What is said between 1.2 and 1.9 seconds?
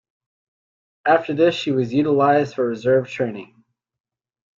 this she